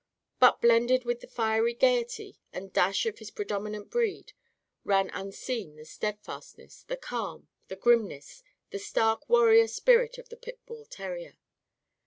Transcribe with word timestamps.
But, 0.39 0.61
blended 0.61 1.05
with 1.05 1.19
the 1.19 1.27
fiery 1.27 1.75
gaiety 1.75 2.39
and 2.51 2.73
dash 2.73 3.05
of 3.05 3.19
his 3.19 3.29
predominant 3.29 3.91
breed, 3.91 4.33
ran 4.83 5.11
unseen 5.11 5.75
the 5.75 5.85
steadfastness, 5.85 6.81
the 6.87 6.97
calm, 6.97 7.49
the 7.67 7.75
grimness, 7.75 8.41
the 8.71 8.79
stark 8.79 9.29
warrior 9.29 9.67
spirit 9.67 10.17
of 10.17 10.29
the 10.29 10.37
pit 10.37 10.59
bull 10.65 10.85
terrier. 10.85 11.37